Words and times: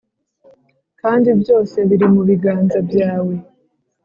kandi 1.01 1.29
byose 1.41 1.77
biri 1.89 2.05
mubiganza 2.13 2.79
byawe." 2.89 3.35